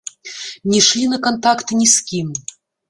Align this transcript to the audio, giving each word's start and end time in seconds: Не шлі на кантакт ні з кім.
Не 0.71 0.79
шлі 0.87 1.03
на 1.13 1.21
кантакт 1.29 1.77
ні 1.79 1.87
з 1.97 2.11
кім. 2.11 2.37